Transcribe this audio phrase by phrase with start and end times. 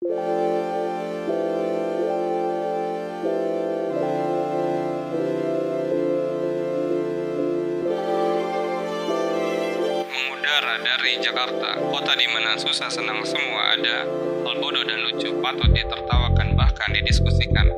[0.00, 0.16] Mengudara
[10.80, 14.08] dari Jakarta, kota di mana susah senang semua ada,
[14.40, 17.68] hal bodoh dan lucu patut ditertawakan bahkan didiskusikan.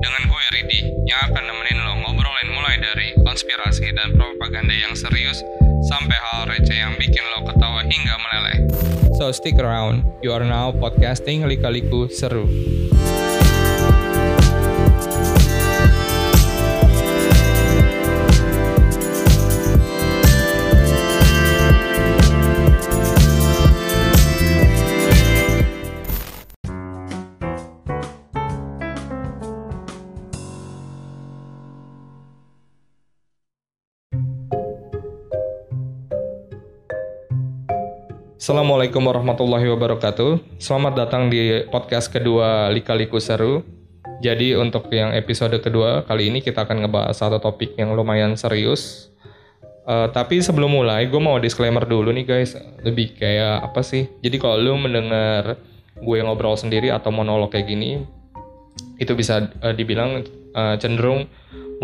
[0.00, 5.44] Dengan gue Ridi, yang akan nemenin lo ngobrolin mulai dari konspirasi dan propaganda yang serius,
[5.84, 8.67] sampai hal receh yang bikin lo ketawa hingga meleleh.
[9.18, 12.46] So stick around, you are now podcasting Lika-Liku Seru.
[38.48, 40.56] Assalamualaikum warahmatullahi wabarakatuh.
[40.56, 43.60] Selamat datang di podcast kedua Lika Liku Seru.
[44.24, 49.12] Jadi untuk yang episode kedua kali ini kita akan ngebahas satu topik yang lumayan serius.
[49.84, 52.56] Uh, tapi sebelum mulai, gue mau disclaimer dulu nih guys.
[52.80, 54.08] Lebih kayak apa sih?
[54.24, 55.60] Jadi kalau lu mendengar
[56.00, 58.00] gue ngobrol sendiri atau monolog kayak gini,
[58.96, 60.24] itu bisa uh, dibilang
[60.56, 61.28] uh, cenderung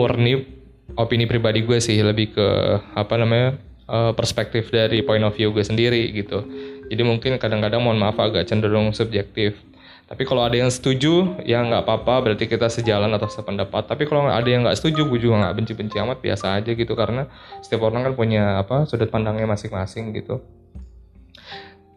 [0.01, 0.49] murni
[0.97, 2.01] opini pribadi gue sih.
[2.01, 2.49] Lebih ke
[2.97, 3.74] apa namanya?
[3.89, 6.45] Uh, perspektif dari point of view gue sendiri gitu.
[6.89, 9.57] Jadi mungkin kadang-kadang mohon maaf agak cenderung subjektif.
[10.05, 13.89] Tapi kalau ada yang setuju, ya nggak apa-apa, berarti kita sejalan atau sependapat.
[13.89, 16.93] Tapi kalau ada yang nggak setuju, gue juga nggak benci-benci amat, biasa aja gitu.
[16.93, 17.25] Karena
[17.65, 20.45] setiap orang kan punya apa sudut pandangnya masing-masing gitu.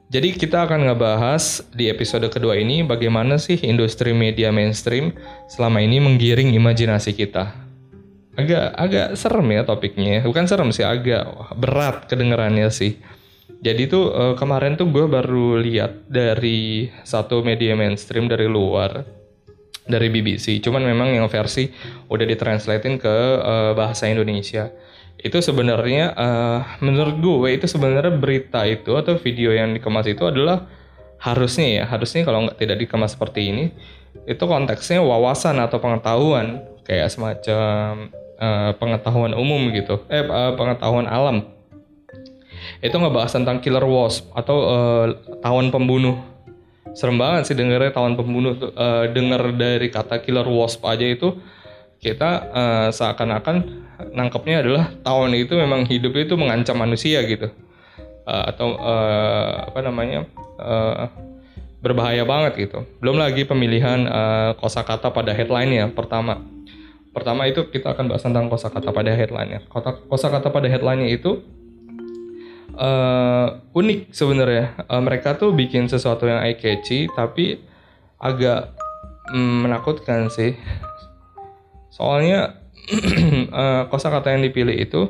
[0.08, 5.12] Jadi kita akan ngebahas di episode kedua ini bagaimana sih industri media mainstream
[5.52, 7.67] selama ini menggiring imajinasi kita
[8.38, 11.26] agak agak serem ya topiknya bukan serem sih agak
[11.58, 13.02] berat kedengarannya sih.
[13.58, 19.02] Jadi tuh uh, kemarin tuh gue baru lihat dari satu media mainstream dari luar
[19.88, 21.72] dari BBC cuman memang yang versi
[22.12, 24.70] udah ditranslatein ke uh, bahasa Indonesia.
[25.18, 30.70] Itu sebenarnya uh, menurut gue itu sebenarnya berita itu atau video yang dikemas itu adalah
[31.18, 33.66] harusnya ya harusnya kalau nggak tidak dikemas seperti ini
[34.30, 36.62] itu konteksnya wawasan atau pengetahuan.
[36.86, 41.46] Kayak semacam uh, pengetahuan umum gitu, eh uh, pengetahuan alam.
[42.82, 45.06] Itu ngebahas tentang killer wasp atau uh,
[45.42, 46.18] tawon pembunuh.
[46.98, 48.72] Serem banget sih dengernya tawon pembunuh tuh.
[48.74, 51.38] Uh, denger dari kata killer wasp aja itu
[51.98, 57.50] kita uh, seakan-akan nangkepnya adalah tawon itu memang hidup itu mengancam manusia gitu.
[58.26, 60.26] Uh, atau uh, apa namanya?
[60.58, 61.10] Uh,
[61.78, 62.90] berbahaya banget gitu.
[62.98, 66.42] Belum lagi pemilihan uh, kosakata pada headline-nya pertama
[67.18, 69.66] Pertama itu kita akan bahas tentang kosakata pada headline-nya.
[70.06, 71.42] Kosakata pada headline-nya itu
[72.78, 74.86] uh, unik sebenarnya.
[74.86, 77.58] Uh, mereka tuh bikin sesuatu yang eye catchy tapi
[78.22, 78.78] agak
[79.34, 80.54] mm, menakutkan sih.
[81.90, 82.62] Soalnya
[83.50, 85.10] uh, kosakata yang dipilih itu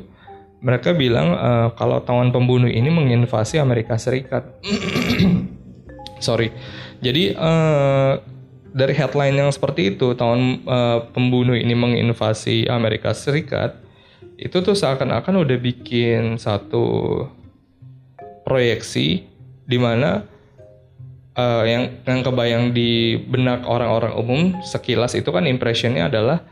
[0.64, 4.48] mereka bilang uh, kalau tawon pembunuh ini menginvasi Amerika Serikat.
[6.24, 6.56] Sorry.
[7.04, 8.37] Jadi uh,
[8.78, 13.82] dari headline yang seperti itu tahun uh, pembunuh ini menginvasi Amerika Serikat
[14.38, 17.26] itu tuh seakan-akan udah bikin satu
[18.46, 19.26] proyeksi
[19.66, 20.22] di mana
[21.34, 26.46] uh, yang yang kebayang di benak orang-orang umum sekilas itu kan impressionnya adalah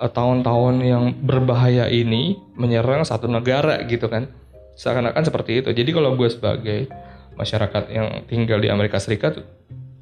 [0.00, 4.32] eh, tahun-tahun yang berbahaya ini menyerang satu negara gitu kan.
[4.80, 5.76] Seakan-akan seperti itu.
[5.76, 6.88] Jadi kalau gue sebagai
[7.36, 9.44] masyarakat yang tinggal di Amerika Serikat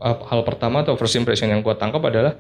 [0.03, 2.39] hal pertama atau first impression yang gue tangkap adalah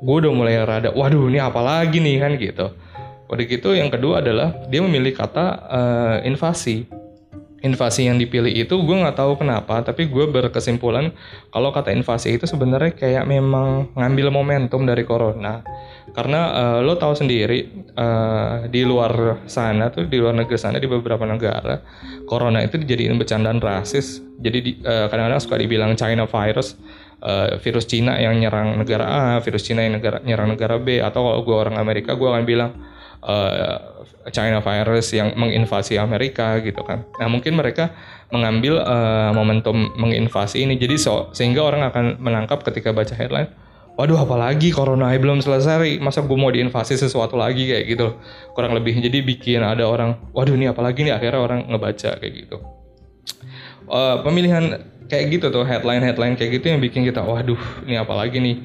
[0.00, 2.16] gue udah mulai rada waduh ini apa lagi nih?
[2.18, 2.66] kan gitu.
[3.30, 6.90] Udah gitu yang kedua adalah dia memilih kata uh, invasi
[7.60, 11.12] invasi yang dipilih itu gue nggak tahu kenapa tapi gue berkesimpulan
[11.52, 15.60] kalau kata invasi itu sebenarnya kayak memang ngambil momentum dari corona.
[16.10, 20.90] Karena uh, lo tahu sendiri uh, di luar sana tuh di luar negeri sana di
[20.90, 21.78] beberapa negara
[22.26, 24.18] corona itu dijadiin bercandaan rasis.
[24.40, 26.74] Jadi kadang kadang-kadang suka dibilang China virus
[27.22, 31.20] uh, virus Cina yang nyerang negara A virus Cina yang negara nyerang negara B atau
[31.20, 32.72] kalau gue orang Amerika gue akan bilang
[33.24, 33.89] uh,
[34.30, 37.04] China virus yang menginvasi Amerika gitu kan.
[37.18, 37.92] Nah mungkin mereka
[38.30, 40.78] mengambil uh, momentum menginvasi ini.
[40.78, 43.50] Jadi so sehingga orang akan menangkap ketika baca headline.
[43.98, 47.68] Waduh apalagi corona belum selesai masa gue mau diinvasi sesuatu lagi?
[47.68, 48.06] Kayak gitu
[48.56, 48.96] kurang lebih.
[48.96, 51.12] Jadi bikin ada orang waduh ini apalagi nih?
[51.12, 52.56] Akhirnya orang ngebaca kayak gitu.
[53.90, 58.38] Uh, pemilihan kayak gitu tuh headline headline kayak gitu yang bikin kita waduh ini apalagi
[58.38, 58.56] nih?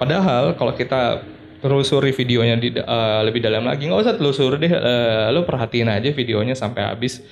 [0.00, 1.24] Padahal kalau kita
[1.60, 3.88] telusuri videonya di, uh, lebih dalam lagi.
[3.88, 7.24] Nggak usah telusuri deh uh, lo perhatiin aja videonya sampai habis.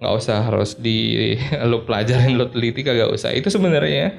[0.00, 1.34] Nggak usah harus di
[1.70, 3.32] lo pelajarin lo teliti kagak usah.
[3.32, 4.16] Itu sebenarnya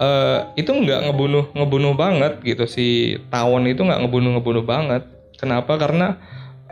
[0.00, 5.02] uh, itu nggak ngebunuh ngebunuh banget gitu si tawon itu nggak ngebunuh ngebunuh banget.
[5.36, 5.76] Kenapa?
[5.76, 6.16] Karena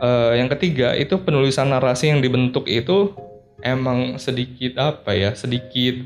[0.01, 3.13] uh, yang ketiga itu penulisan narasi yang dibentuk itu
[3.61, 6.05] emang sedikit apa ya sedikit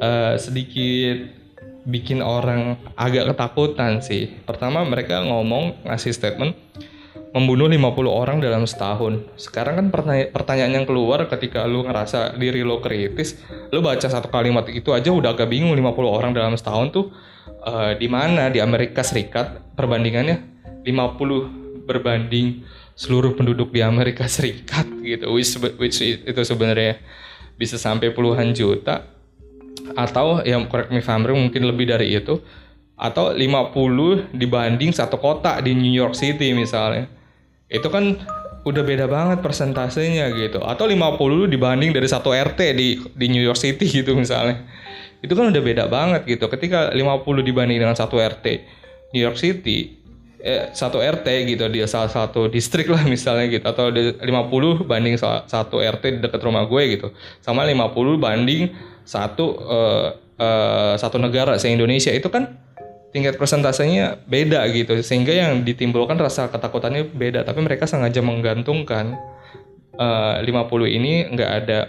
[0.00, 1.39] uh, sedikit
[1.90, 4.30] bikin orang agak ketakutan sih.
[4.46, 6.54] Pertama mereka ngomong ngasih statement
[7.30, 9.22] membunuh 50 orang dalam setahun.
[9.38, 13.38] Sekarang kan pertanya pertanyaan yang keluar ketika lu ngerasa diri lo kritis,
[13.70, 17.06] lu baca satu kalimat itu aja udah agak bingung 50 orang dalam setahun tuh
[17.62, 18.50] uh, di mana?
[18.50, 20.42] Di Amerika Serikat perbandingannya
[20.82, 22.66] 50 berbanding
[22.98, 26.98] seluruh penduduk di Amerika Serikat gitu, which, which itu sebenarnya
[27.54, 29.19] bisa sampai puluhan juta
[29.94, 32.40] atau yang correct me if mungkin lebih dari itu.
[33.00, 37.08] Atau 50 dibanding satu kota di New York City misalnya.
[37.64, 38.20] Itu kan
[38.60, 40.60] udah beda banget persentasenya gitu.
[40.60, 44.60] Atau 50 dibanding dari satu RT di di New York City gitu misalnya.
[45.24, 46.48] Itu kan udah beda banget gitu.
[46.52, 48.46] Ketika 50 dibanding dengan satu RT
[49.16, 49.96] New York City
[50.40, 53.64] eh, satu RT gitu dia salah satu distrik lah misalnya gitu.
[53.64, 54.20] Atau 50
[54.84, 57.08] banding satu RT dekat rumah gue gitu.
[57.40, 58.72] Sama 50 banding
[59.04, 60.08] satu uh,
[60.38, 62.58] uh, satu negara se Indonesia itu kan
[63.10, 64.98] tingkat persentasenya beda gitu.
[65.02, 69.18] Sehingga yang ditimbulkan rasa ketakutannya beda tapi mereka sengaja menggantungkan
[69.98, 71.80] uh, 50 ini nggak ada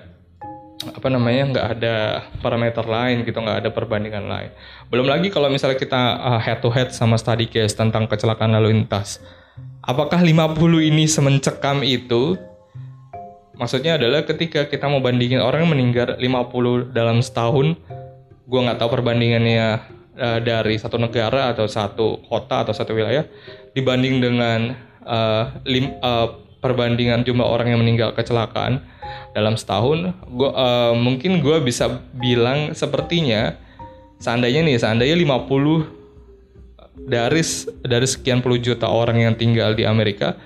[0.82, 1.96] apa namanya nggak ada
[2.42, 4.50] parameter lain gitu nggak ada perbandingan lain.
[4.90, 8.82] Belum lagi kalau misalnya kita uh, head to head sama study case tentang kecelakaan lalu
[8.82, 9.22] lintas
[9.86, 10.58] apakah 50
[10.94, 12.38] ini semencekam itu
[13.62, 17.78] maksudnya adalah ketika kita mau bandingin orang yang meninggal 50 dalam setahun
[18.50, 19.68] gue nggak tahu perbandingannya
[20.18, 23.24] uh, dari satu negara atau satu kota atau satu wilayah
[23.78, 24.74] dibanding dengan
[25.06, 28.82] uh, lim, uh, perbandingan jumlah orang yang meninggal kecelakaan
[29.32, 33.58] dalam setahun, gua uh, mungkin gue bisa bilang sepertinya
[34.22, 37.42] seandainya nih, seandainya 50 dari
[37.82, 40.38] dari sekian puluh juta orang yang tinggal di Amerika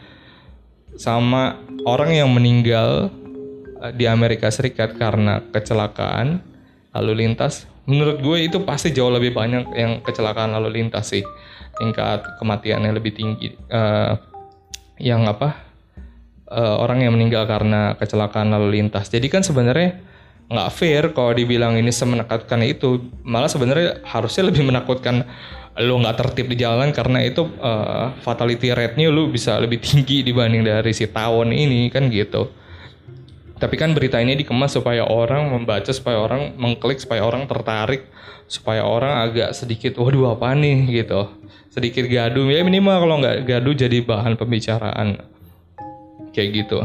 [0.95, 3.12] sama orang yang meninggal
[3.94, 6.42] di Amerika Serikat karena kecelakaan
[6.95, 7.68] lalu lintas.
[7.86, 11.21] Menurut gue itu pasti jauh lebih banyak yang kecelakaan lalu lintas sih.
[11.75, 14.15] Tingkat kematiannya lebih tinggi uh,
[14.97, 15.59] yang apa
[16.50, 19.12] uh, orang yang meninggal karena kecelakaan lalu lintas.
[19.12, 20.01] Jadi kan sebenarnya
[20.45, 23.12] nggak fair kalau dibilang ini semenakutkan itu.
[23.21, 25.27] Malah sebenarnya harusnya lebih menakutkan
[25.75, 30.63] lo nggak tertib di jalan karena itu uh, fatality rate-nya lo bisa lebih tinggi dibanding
[30.63, 32.48] dari si tawon ini kan gitu
[33.56, 38.04] tapi kan berita ini dikemas supaya orang membaca, supaya orang mengklik, supaya orang tertarik,
[38.51, 41.31] supaya orang agak sedikit, waduh apa nih gitu.
[41.72, 45.24] Sedikit gaduh, ya minimal kalau nggak gaduh jadi bahan pembicaraan.
[46.36, 46.83] Kayak gitu.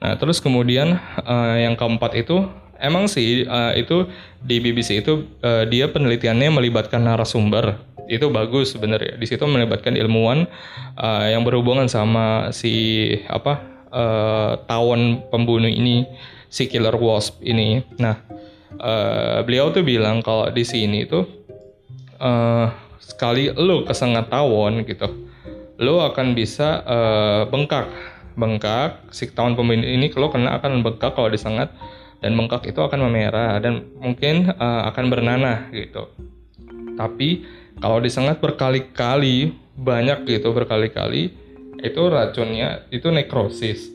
[0.00, 2.44] Nah terus kemudian uh, yang keempat itu,
[2.80, 4.08] emang sih uh, itu
[4.40, 7.78] di BBC itu uh, dia penelitiannya melibatkan narasumber
[8.10, 10.50] itu bagus sebenarnya di situ melibatkan ilmuwan
[10.98, 13.62] uh, yang berhubungan sama si apa
[13.94, 16.06] uh, tawon pembunuh ini
[16.50, 17.86] si killer wasp ini.
[18.02, 18.18] Nah,
[18.82, 21.26] uh, beliau tuh bilang kalau di sini tuh
[22.18, 22.66] uh,
[22.98, 25.06] sekali lo kesengat tawon gitu,
[25.78, 27.86] lo akan bisa uh, bengkak,
[28.34, 29.06] bengkak.
[29.14, 31.70] Si tawon pembunuh ini kalau kena akan bengkak kalau disengat
[32.20, 36.12] dan bengkak itu akan memerah dan mungkin uh, akan bernanah gitu.
[36.94, 37.44] Tapi
[37.80, 41.32] kalau disengat berkali-kali banyak gitu berkali-kali
[41.80, 43.88] itu racunnya itu nekrosis.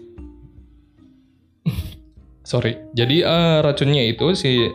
[2.50, 2.82] Sorry.
[2.98, 4.66] Jadi uh, racunnya itu si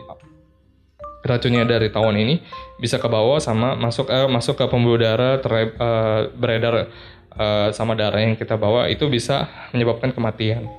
[1.21, 2.41] racunnya dari tawon ini
[2.81, 6.89] bisa ke bawah sama masuk uh, masuk ke pembuluh darah ter, uh, beredar
[7.35, 10.71] uh, sama darah yang kita bawa itu bisa menyebabkan kematian.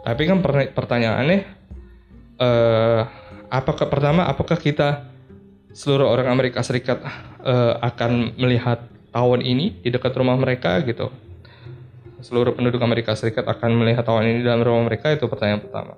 [0.00, 0.40] Tapi kan
[0.72, 1.60] pertanyaannya
[2.40, 3.06] uh,
[3.52, 5.06] apakah pertama apakah kita
[5.70, 7.04] seluruh orang Amerika Serikat
[7.44, 8.82] uh, akan melihat
[9.14, 11.12] tawon ini di dekat rumah mereka gitu?
[12.20, 15.96] seluruh penduduk Amerika Serikat akan melihat tahun ini dalam rumah mereka itu pertanyaan pertama.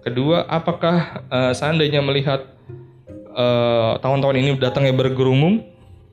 [0.00, 2.48] Kedua, apakah uh, seandainya melihat
[4.02, 5.62] tahun-tahun ini datangnya bergerumun,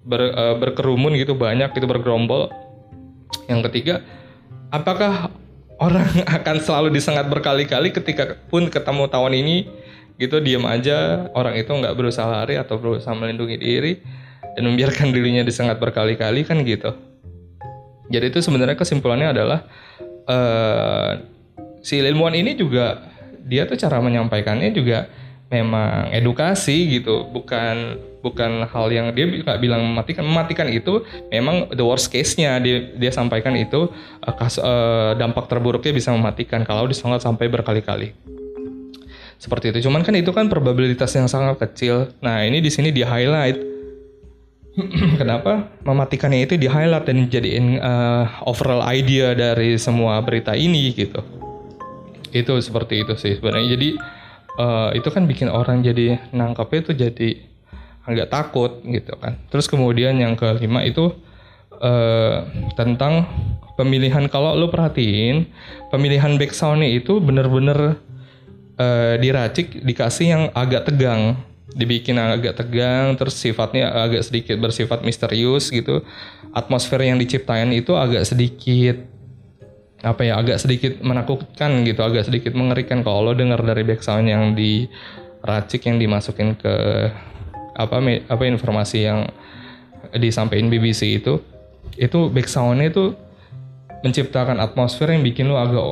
[0.06, 2.54] ber, uh, berkerumun gitu banyak itu bergerombol.
[3.50, 3.96] Yang ketiga,
[4.70, 5.34] apakah
[5.80, 6.08] orang
[6.42, 9.58] akan selalu disengat berkali-kali ketika pun ketemu tahun ini
[10.16, 13.94] gitu diam aja orang itu nggak berusaha lari atau berusaha melindungi diri
[14.56, 16.96] dan membiarkan dirinya disengat berkali-kali kan gitu.
[18.08, 19.60] Jadi itu sebenarnya kesimpulannya adalah
[20.30, 21.20] uh,
[21.84, 23.12] si ilmuwan ini juga
[23.44, 25.12] dia tuh cara menyampaikannya juga
[25.52, 30.26] memang edukasi gitu, bukan bukan hal yang dia nggak bilang mematikan.
[30.26, 33.94] Mematikan itu memang the worst case-nya dia dia sampaikan itu
[34.26, 38.18] uh, kas, uh, dampak terburuknya bisa mematikan kalau disengat sampai berkali-kali.
[39.38, 39.86] Seperti itu.
[39.86, 42.10] Cuman kan itu kan probabilitas yang sangat kecil.
[42.26, 43.76] Nah, ini di sini di highlight
[45.22, 51.24] kenapa mematikannya itu di highlight dan jadiin uh, overall idea dari semua berita ini gitu
[52.36, 53.90] itu seperti itu sih sebenarnya jadi
[54.60, 57.30] uh, itu kan bikin orang jadi nangkapnya itu jadi
[58.06, 59.38] agak takut gitu kan.
[59.50, 61.14] Terus kemudian yang kelima itu
[61.82, 62.46] uh,
[62.78, 63.26] tentang
[63.76, 65.50] pemilihan kalau lu perhatiin
[65.92, 68.00] pemilihan backsoundnya itu bener-bener
[68.80, 71.42] uh, diracik dikasih yang agak tegang.
[71.76, 76.06] Dibikin agak tegang terus sifatnya agak sedikit bersifat misterius gitu.
[76.56, 78.96] Atmosfer yang diciptain itu agak sedikit
[80.06, 83.04] apa ya agak sedikit menakutkan gitu agak sedikit mengerikan.
[83.04, 86.76] Kalau lo dengar dari background yang diracik yang dimasukin ke
[87.76, 88.00] apa
[88.32, 89.28] apa informasi yang
[90.16, 91.44] disampaikan BBC itu
[91.96, 93.16] itu backgroundnya itu
[94.04, 95.86] menciptakan atmosfer yang bikin lo agak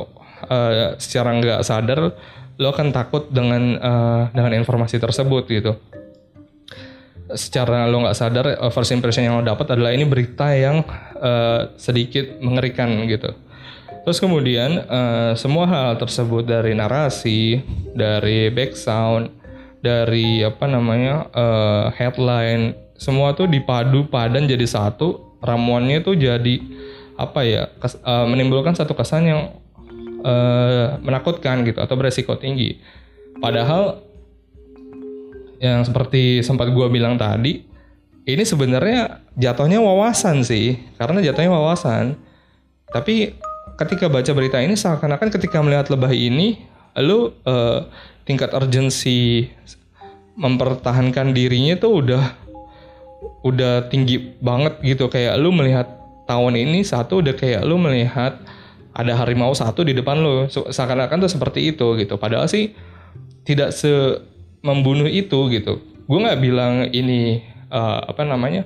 [0.48, 2.14] uh, secara nggak sadar
[2.54, 5.72] lo akan takut dengan uh, dengan informasi tersebut gitu.
[7.34, 10.86] Secara lo nggak sadar uh, first impression yang lo dapat adalah ini berita yang
[11.18, 13.34] uh, sedikit mengerikan gitu.
[14.04, 17.64] Terus kemudian uh, semua hal tersebut dari narasi
[17.96, 19.32] dari background
[19.84, 26.56] dari apa namanya uh, headline semua tuh dipadu padan jadi satu ramuannya tuh jadi
[27.20, 29.40] apa ya kes, uh, menimbulkan satu kesan yang
[30.24, 32.80] uh, menakutkan gitu atau beresiko tinggi.
[33.38, 34.00] Padahal
[35.60, 37.62] yang seperti sempat gue bilang tadi,
[38.24, 42.18] ini sebenarnya jatuhnya wawasan sih, karena jatuhnya wawasan.
[42.90, 43.36] Tapi
[43.78, 46.66] ketika baca berita ini seakan-akan ketika melihat lebah ini,
[47.00, 47.88] lu uh,
[48.22, 49.50] tingkat urgensi
[50.34, 52.24] mempertahankan dirinya tuh udah
[53.44, 55.10] udah tinggi banget gitu.
[55.10, 55.90] Kayak lu melihat
[56.24, 58.40] tahun ini satu udah kayak lu melihat
[58.94, 62.14] ada harimau satu di depan lo seakan-akan tuh seperti itu gitu.
[62.16, 62.72] Padahal sih
[63.44, 63.90] tidak se
[64.64, 65.82] membunuh itu gitu.
[66.08, 68.64] Gue nggak bilang ini uh, apa namanya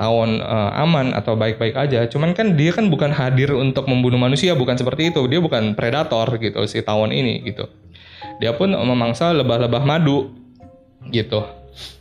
[0.00, 4.56] tawon uh, aman atau baik-baik aja cuman kan dia kan bukan hadir untuk membunuh manusia
[4.56, 7.68] bukan seperti itu dia bukan predator gitu si tawon ini gitu
[8.40, 10.32] dia pun memangsa lebah-lebah madu
[11.12, 11.44] gitu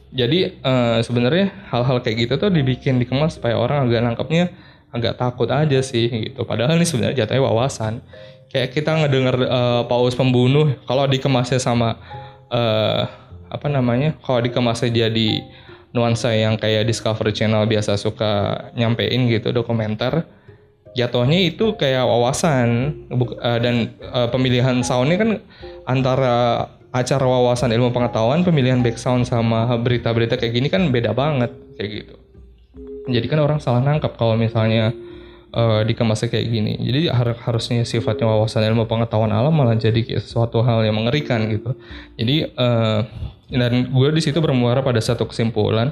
[0.10, 4.50] jadi uh, sebenarnya hal-hal kayak gitu tuh dibikin dikemas supaya orang agak nangkepnya
[4.90, 6.42] agak takut aja sih gitu.
[6.50, 8.02] Padahal ini sebenarnya jatuhnya wawasan.
[8.50, 12.02] Kayak kita ngedenger uh, paus pembunuh kalau dikemasnya sama
[12.50, 13.06] uh,
[13.50, 14.18] apa namanya?
[14.26, 15.46] Kalau dikemasnya jadi
[15.92, 20.26] nuansa yang kayak Discovery Channel biasa suka nyampein gitu dokumenter
[20.98, 22.98] jatuhnya itu kayak wawasan.
[23.10, 25.32] Uh, dan uh, pemilihan soundnya kan
[25.86, 31.90] antara acara wawasan ilmu pengetahuan pemilihan background sama berita-berita kayak gini kan beda banget kayak
[32.04, 32.16] gitu.
[33.10, 34.94] Jadi kan orang salah nangkap kalau misalnya
[35.54, 36.74] uh, dikemasnya kayak gini.
[36.78, 41.50] Jadi har harusnya sifatnya wawasan ilmu pengetahuan alam malah jadi kayak sesuatu hal yang mengerikan
[41.50, 41.74] gitu.
[42.18, 43.06] Jadi uh,
[43.50, 45.90] dan gue di situ bermuara pada satu kesimpulan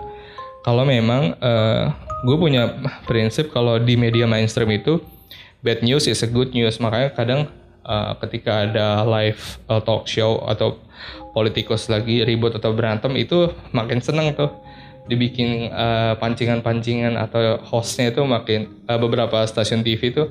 [0.61, 1.89] kalau memang uh,
[2.25, 5.01] gue punya prinsip kalau di media mainstream itu
[5.61, 6.77] bad news is a good news.
[6.77, 7.41] Makanya kadang
[7.85, 10.77] uh, ketika ada live uh, talk show atau
[11.33, 14.49] politikus lagi ribut atau berantem itu makin seneng tuh
[15.07, 20.27] dibikin eh, pancingan-pancingan atau hostnya itu makin uh, beberapa stasiun TV itu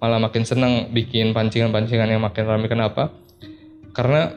[0.00, 3.12] malah makin senang bikin pancingan-pancingan yang makin ramai kenapa?
[3.92, 4.32] Karena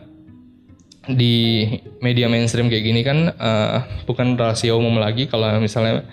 [1.07, 1.67] di
[1.99, 6.03] media mainstream kayak gini kan uh, bukan rahasia umum lagi kalau misalnya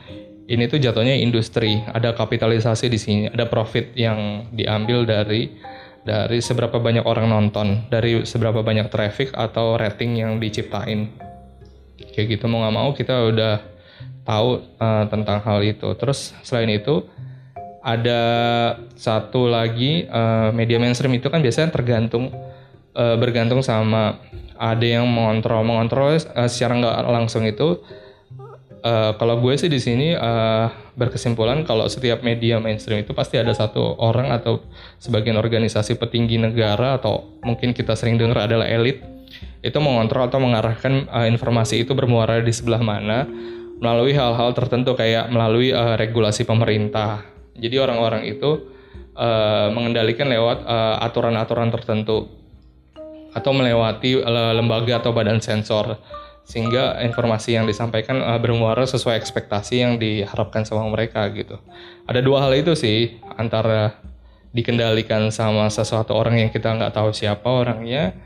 [0.50, 1.82] ini tuh jatuhnya industri.
[1.82, 5.50] Ada kapitalisasi di sini ada profit yang diambil dari
[6.00, 11.12] dari seberapa banyak orang nonton dari seberapa banyak traffic atau rating yang diciptain
[12.12, 13.54] kayak gitu mau nggak mau kita udah
[14.24, 15.88] tahu uh, tentang hal itu.
[15.96, 17.04] Terus selain itu
[17.80, 18.22] ada
[18.92, 22.28] satu lagi uh, media mainstream itu kan biasanya tergantung
[22.92, 24.20] uh, bergantung sama
[24.60, 27.80] ada yang mengontrol mengontrol uh, secara nggak langsung itu
[28.84, 33.52] uh, kalau gue sih di sini uh, berkesimpulan kalau setiap media mainstream itu pasti ada
[33.52, 34.64] satu orang atau
[35.00, 39.00] sebagian organisasi petinggi negara atau mungkin kita sering dengar adalah elit
[39.60, 43.28] itu mengontrol atau mengarahkan uh, informasi itu bermuara di sebelah mana
[43.80, 47.24] melalui hal-hal tertentu kayak melalui uh, regulasi pemerintah.
[47.56, 48.68] Jadi orang-orang itu
[49.16, 50.64] uh, mengendalikan lewat
[51.00, 52.18] aturan-aturan uh, tertentu
[53.30, 56.02] atau melewati lembaga atau badan sensor
[56.50, 61.62] sehingga informasi yang disampaikan uh, bermuara sesuai ekspektasi yang diharapkan sama mereka gitu.
[62.10, 63.94] Ada dua hal itu sih antara
[64.50, 68.18] dikendalikan sama sesuatu orang yang kita nggak tahu siapa orangnya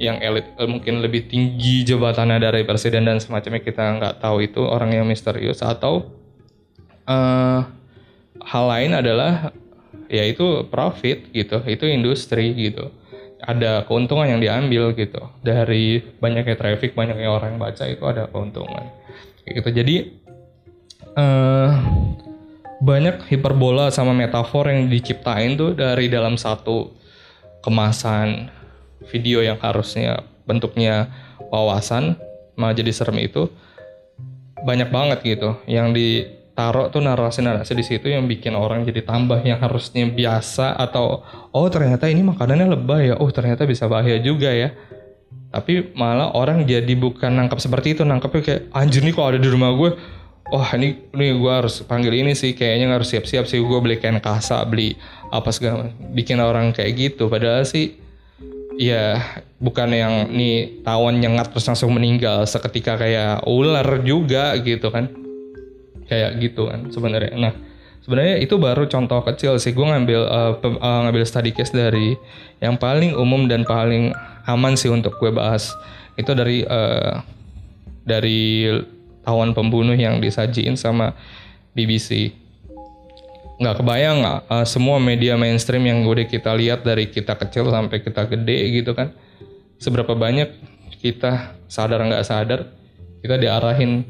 [0.00, 4.64] yang elit eh, mungkin lebih tinggi jabatannya dari presiden dan semacamnya kita nggak tahu itu
[4.64, 6.08] orang yang misterius atau
[7.04, 7.68] uh,
[8.40, 9.52] hal lain adalah
[10.08, 12.88] yaitu profit gitu itu industri gitu
[13.42, 15.22] ada keuntungan yang diambil gitu.
[15.42, 18.90] Dari banyaknya traffic banyaknya orang yang baca itu ada keuntungan.
[19.46, 19.68] Gitu.
[19.70, 19.96] Jadi
[21.14, 21.70] uh,
[22.78, 26.94] banyak hiperbola sama metafor yang diciptain tuh dari dalam satu
[27.62, 28.50] kemasan
[29.10, 31.10] video yang harusnya bentuknya
[31.50, 32.18] wawasan
[32.58, 33.50] malah jadi serem itu.
[34.58, 35.94] Banyak banget gitu yang
[36.58, 41.22] ditaruh tuh narasi-narasi di situ yang bikin orang jadi tambah yang harusnya biasa atau
[41.54, 43.22] oh ternyata ini makanannya lebay ya.
[43.22, 44.74] Oh ternyata bisa bahaya juga ya.
[45.54, 49.46] Tapi malah orang jadi bukan nangkap seperti itu nangkapnya kayak anjir nih kok ada di
[49.46, 49.94] rumah gue
[50.50, 54.18] wah ini nih gue harus panggil ini sih kayaknya harus siap-siap sih gue beli kain
[54.18, 54.98] kasa beli
[55.30, 57.30] apa segala bikin orang kayak gitu.
[57.30, 58.02] Padahal sih
[58.74, 59.22] ya
[59.62, 65.27] bukan yang nih tawon nyengat terus langsung meninggal seketika kayak ular juga gitu kan
[66.08, 67.36] kayak gitu kan sebenarnya.
[67.36, 67.52] Nah
[68.02, 69.76] sebenarnya itu baru contoh kecil sih.
[69.76, 72.16] Gue ngambil uh, uh, ngambil study case dari
[72.58, 74.16] yang paling umum dan paling
[74.48, 75.76] aman sih untuk gue bahas.
[76.16, 77.22] Itu dari uh,
[78.02, 78.66] dari
[79.22, 81.12] tawon pembunuh yang disajiin sama
[81.76, 82.32] BBC
[83.58, 87.98] nggak kebayang nggak uh, semua media mainstream yang udah kita lihat dari kita kecil sampai
[87.98, 89.10] kita gede gitu kan
[89.82, 90.54] seberapa banyak
[91.02, 92.70] kita sadar nggak sadar
[93.18, 94.06] kita diarahin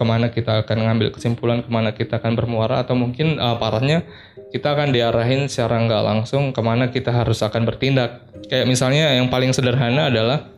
[0.00, 4.08] ke mana kita akan ngambil kesimpulan ke mana kita akan bermuara atau mungkin uh, parahnya
[4.48, 8.24] kita akan diarahin secara nggak langsung ke mana kita harus akan bertindak.
[8.48, 10.48] Kayak misalnya yang paling sederhana adalah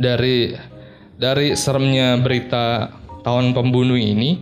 [0.00, 0.56] dari
[1.20, 4.40] dari seremnya berita tahun pembunuh ini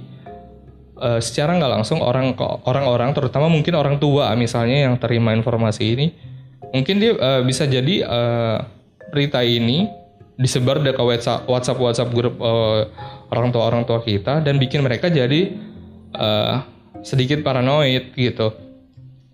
[1.03, 6.07] uh, secara nggak langsung orang orang-orang terutama mungkin orang tua misalnya yang terima informasi ini
[6.71, 8.63] mungkin dia uh, bisa jadi uh,
[9.11, 9.98] berita ini
[10.39, 12.87] disebar ke WhatsApp WhatsApp WhatsApp grup uh,
[13.35, 15.59] orang tua orang tua kita dan bikin mereka jadi
[16.15, 16.63] uh,
[17.03, 18.55] sedikit paranoid gitu.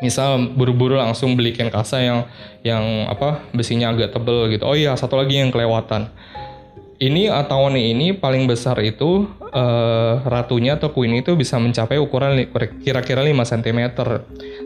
[0.02, 2.18] Misal buru-buru langsung beli kain kasa yang
[2.66, 4.64] yang apa besinya agak tebel gitu.
[4.66, 6.10] Oh iya satu lagi yang kelewatan.
[6.94, 12.48] Ini atau ini paling besar itu uh, ratunya atau queen itu bisa mencapai ukuran
[12.80, 13.80] kira-kira 5 cm.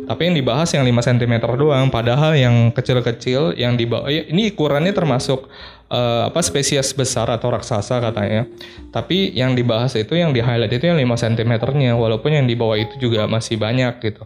[0.07, 5.49] Tapi yang dibahas yang 5 cm doang, padahal yang kecil-kecil yang dibawa ini ukurannya termasuk
[5.89, 8.49] uh, apa spesies besar atau raksasa katanya.
[8.93, 12.77] Tapi yang dibahas itu yang di highlight itu yang 5 cm-nya, walaupun yang di bawah
[12.77, 14.25] itu juga masih banyak gitu.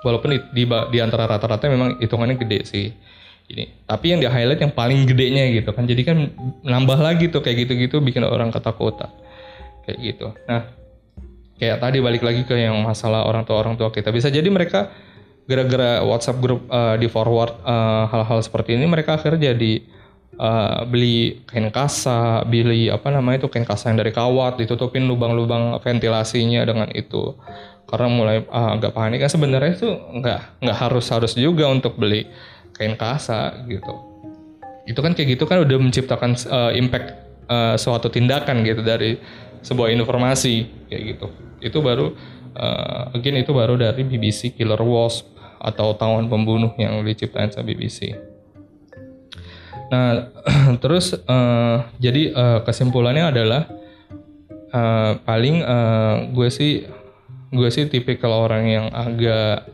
[0.00, 2.88] Walaupun di, di, di antara rata-rata memang hitungannya gede sih.
[3.50, 5.84] Ini tapi yang di highlight yang paling gedenya gitu kan.
[5.84, 6.16] Jadi kan
[6.64, 9.10] nambah lagi tuh kayak gitu-gitu bikin orang ketakutan.
[9.84, 10.28] Kayak gitu.
[10.48, 10.70] Nah
[11.60, 14.08] kayak tadi balik lagi ke yang masalah orang tua orang tua kita.
[14.14, 14.88] Bisa jadi mereka
[15.50, 19.82] gara-gara WhatsApp grup uh, di forward eh, hal-hal seperti ini mereka akhirnya jadi
[20.40, 25.76] uh, beli kain kasa, beli apa namanya itu kain kasa yang dari kawat, ditutupin lubang-lubang
[25.84, 27.36] ventilasinya dengan itu.
[27.84, 32.24] Karena mulai uh, agak panik kan sebenarnya itu nggak nggak harus harus juga untuk beli
[32.72, 33.92] kain kasa gitu.
[34.88, 37.08] Itu kan kayak gitu kan udah menciptakan uh, impact
[37.52, 39.20] uh, suatu tindakan gitu dari
[39.60, 41.26] sebuah informasi kayak gitu.
[41.60, 42.16] Itu baru
[42.56, 45.28] uh, again itu baru dari BBC Killer Wasp
[45.60, 48.29] atau tawon pembunuh yang diciptain sama BBC
[49.90, 50.30] nah
[50.82, 53.62] terus uh, jadi uh, kesimpulannya adalah
[54.70, 56.86] uh, paling uh, gue sih
[57.50, 59.66] gue sih tipikal orang yang agak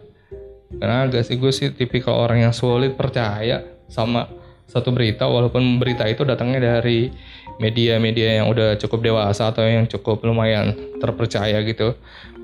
[0.80, 4.26] karena agak sih gue sih tipikal orang yang sulit percaya sama
[4.66, 7.14] satu berita walaupun berita itu datangnya dari
[7.62, 11.94] media-media yang udah cukup dewasa atau yang cukup lumayan terpercaya gitu.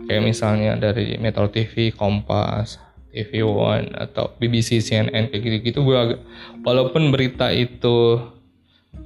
[0.07, 2.79] Kayak misalnya dari Metro TV, Kompas,
[3.13, 5.85] TV One atau BBC, CNN kayak gitu-gitu.
[5.85, 6.21] Gue agak
[6.65, 8.19] walaupun berita itu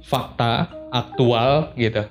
[0.01, 2.07] fakta aktual gitu.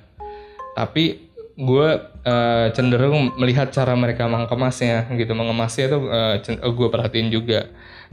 [0.77, 1.25] Tapi
[1.57, 1.87] gue
[2.21, 5.33] uh, cenderung melihat cara mereka mengemasnya gitu.
[5.33, 7.65] Mengemasnya itu uh, gue perhatiin juga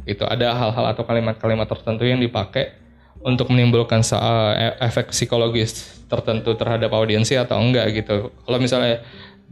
[0.08, 0.24] gitu.
[0.24, 2.72] Ada hal-hal atau kalimat-kalimat tertentu yang dipakai
[3.20, 8.32] untuk menimbulkan uh, efek psikologis tertentu terhadap audiensi atau enggak gitu.
[8.44, 9.04] Kalau misalnya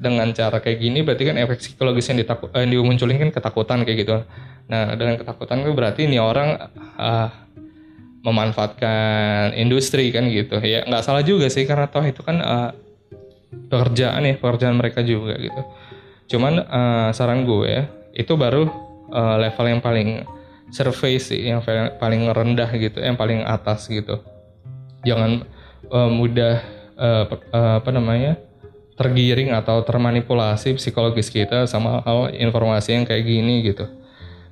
[0.03, 3.99] dengan cara kayak gini berarti kan efek psikologis yang ditakut yang dimunculin kan ketakutan kayak
[4.03, 4.17] gitu.
[4.67, 6.59] Nah dengan ketakutan itu berarti ini orang
[6.99, 7.31] uh,
[8.27, 10.59] memanfaatkan industri kan gitu.
[10.59, 12.71] Ya nggak salah juga sih karena toh itu kan uh,
[13.71, 15.63] pekerjaan ya pekerjaan mereka juga gitu.
[16.35, 18.67] Cuman uh, saran gue ya itu baru
[19.15, 20.27] uh, level yang paling
[20.73, 21.63] survei sih yang
[22.01, 24.19] paling rendah gitu yang paling atas gitu.
[25.07, 25.47] Jangan
[25.91, 26.63] uh, mudah
[26.99, 27.25] uh,
[27.79, 28.39] apa namanya
[28.97, 33.89] tergiring atau termanipulasi psikologis kita sama hal informasi yang kayak gini gitu.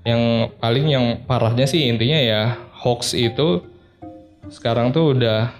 [0.02, 2.42] Yang paling yang parahnya sih intinya ya
[2.80, 3.60] hoax itu
[4.48, 5.52] sekarang tuh udah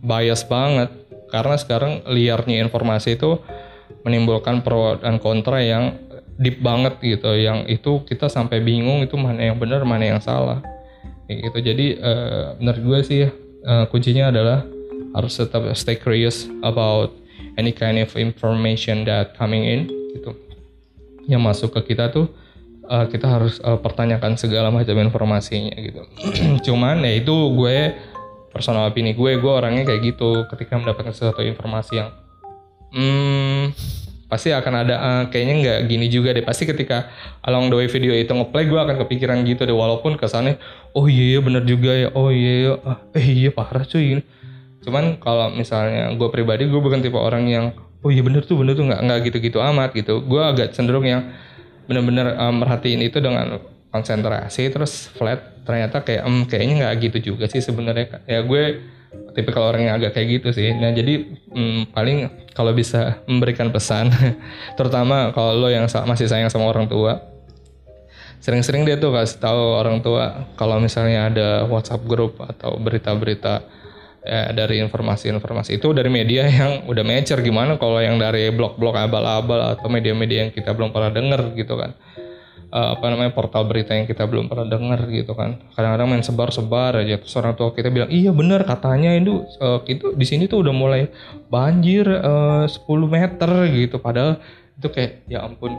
[0.00, 0.90] bias banget.
[1.30, 3.38] Karena sekarang liarnya informasi itu
[4.02, 5.94] menimbulkan pro dan kontra yang
[6.38, 7.34] deep banget gitu.
[7.34, 10.62] Yang itu kita sampai bingung itu mana yang benar mana yang salah.
[11.30, 11.58] Gitu.
[11.62, 13.22] Jadi uh, menurut gue sih
[13.62, 14.66] uh, kuncinya adalah
[15.14, 17.14] harus tetap stay curious about
[17.60, 19.80] any kind of information that coming in
[20.16, 20.32] gitu.
[21.28, 22.32] Yang masuk ke kita tuh
[22.88, 26.02] uh, kita harus uh, pertanyakan segala macam informasinya gitu.
[26.66, 27.94] Cuman ya itu gue
[28.50, 30.48] personal opini gue gue orangnya kayak gitu.
[30.48, 32.10] Ketika mendapatkan sesuatu informasi yang
[32.90, 33.76] hmm,
[34.26, 36.42] pasti akan ada uh, kayaknya nggak gini juga deh.
[36.42, 37.12] Pasti ketika
[37.46, 39.76] along the way video itu ngeplay gue akan kepikiran gitu deh.
[39.76, 40.58] Walaupun kesannya
[40.96, 42.08] oh iya, iya bener juga ya.
[42.16, 42.72] Oh iya, iya.
[42.82, 44.24] Ah, eh iya parah cuy ini
[44.80, 47.66] cuman kalau misalnya gue pribadi gue bukan tipe orang yang
[48.00, 50.24] oh iya bener tuh bener tuh nggak nggak gitu-gitu amat gitu.
[50.24, 51.32] Gue agak cenderung yang
[51.84, 53.60] bener-bener um, merhatiin itu dengan
[53.92, 55.60] konsentrasi terus flat.
[55.68, 58.24] Ternyata kayak um, kayaknya nggak gitu juga sih sebenarnya.
[58.24, 58.80] Ya gue
[59.34, 60.72] tipikal orang yang agak kayak gitu sih.
[60.72, 64.10] Nah jadi hmm, paling kalau bisa memberikan pesan,
[64.78, 67.20] terutama kalau lo yang masih sayang sama orang tua,
[68.40, 73.79] sering-sering dia tuh kasih tahu orang tua kalau misalnya ada WhatsApp grup atau berita-berita
[74.24, 77.40] ya, dari informasi-informasi itu dari media yang udah mature.
[77.40, 81.92] Gimana kalau yang dari blog-blog abal-abal atau media-media yang kita belum pernah denger gitu kan?
[82.70, 85.58] Uh, apa namanya portal berita yang kita belum pernah dengar gitu kan?
[85.74, 87.18] Kadang-kadang main sebar-sebar aja.
[87.18, 89.10] Terus orang tua kita bilang iya benar katanya.
[89.16, 91.10] Itu uh, itu di sini tuh udah mulai
[91.50, 93.98] banjir uh, 10 meter gitu.
[93.98, 94.38] Padahal
[94.78, 95.76] itu kayak ya ampun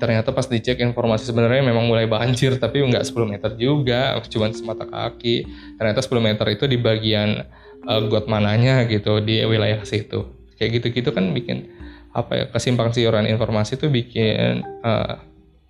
[0.00, 4.84] ternyata pas dicek informasi sebenarnya memang mulai banjir tapi nggak 10 meter juga cuma semata
[4.88, 5.46] kaki.
[5.76, 7.44] Ternyata 10 meter itu di bagian
[7.86, 10.28] uh, got mananya gitu di wilayah situ.
[10.58, 11.70] Kayak gitu-gitu kan bikin
[12.12, 15.16] apa ya kesimpang siuran informasi itu bikin uh,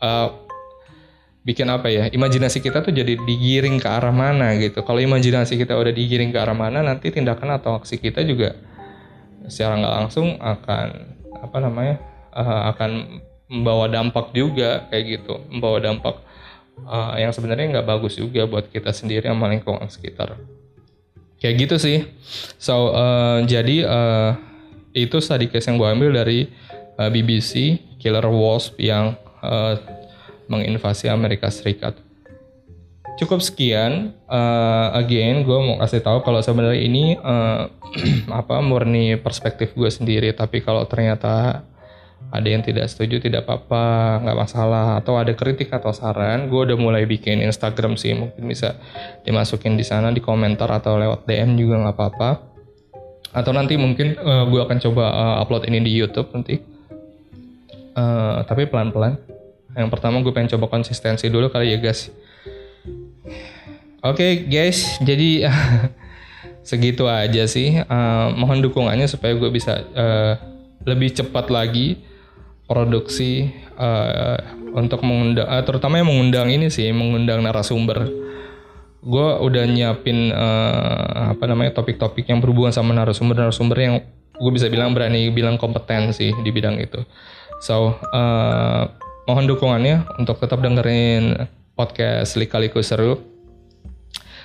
[0.02, 0.28] uh,
[1.42, 4.82] bikin apa ya imajinasi kita tuh jadi digiring ke arah mana gitu.
[4.82, 8.54] Kalau imajinasi kita udah digiring ke arah mana nanti tindakan atau aksi kita juga
[9.50, 10.88] secara nggak langsung akan
[11.42, 11.96] apa namanya
[12.30, 16.16] uh, akan membawa dampak juga kayak gitu membawa dampak
[16.88, 20.40] uh, yang sebenarnya nggak bagus juga buat kita sendiri sama lingkungan sekitar
[21.36, 21.98] kayak gitu sih
[22.56, 24.30] so uh, jadi uh,
[24.96, 26.48] itu study case yang gue ambil dari
[26.96, 29.76] uh, BBC Killer Wasp yang uh,
[30.50, 31.96] menginvasi Amerika Serikat.
[33.20, 34.16] Cukup sekian.
[34.28, 37.68] Uh, again, gue mau kasih tahu kalau sebenarnya ini uh,
[38.40, 40.32] apa murni perspektif gue sendiri.
[40.32, 41.64] Tapi kalau ternyata
[42.32, 44.96] ada yang tidak setuju tidak apa-apa, nggak masalah.
[44.96, 48.16] Atau ada kritik atau saran, gue udah mulai bikin Instagram sih.
[48.16, 48.80] Mungkin bisa
[49.28, 52.30] dimasukin di sana di komentar atau lewat DM juga nggak apa-apa.
[53.36, 56.56] Atau nanti mungkin uh, gue akan coba uh, upload ini di YouTube nanti.
[57.92, 59.20] Uh, tapi pelan-pelan.
[59.76, 62.08] Yang pertama gue pengen coba konsistensi dulu kali ya guys.
[64.00, 64.96] Oke okay, guys.
[65.04, 65.44] Jadi
[66.68, 67.76] segitu aja sih.
[67.76, 70.40] Uh, mohon dukungannya supaya gue bisa uh,
[70.88, 72.08] lebih cepat lagi
[72.72, 74.40] produksi uh,
[74.72, 78.08] untuk mengundang uh, terutama yang mengundang ini sih mengundang narasumber
[79.02, 83.94] gue udah nyiapin uh, apa namanya topik-topik yang berhubungan sama narasumber-narasumber yang
[84.38, 87.02] gue bisa bilang berani bilang kompeten sih di bidang itu.
[87.58, 88.82] So uh,
[89.26, 93.18] mohon dukungannya untuk tetap dengerin podcast Lika Liku Seru.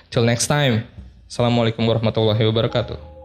[0.10, 0.90] Till next time.
[1.28, 3.17] Assalamualaikum warahmatullahi wabarakatuh.